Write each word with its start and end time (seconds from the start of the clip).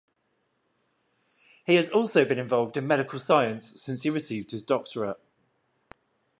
He 1.63 1.75
has 1.75 1.91
also 1.91 2.25
been 2.25 2.39
involved 2.39 2.75
in 2.75 2.87
medical 2.87 3.19
science 3.19 3.83
since 3.83 4.01
he 4.01 4.09
received 4.09 4.49
his 4.49 4.63
doctorate. 4.63 5.19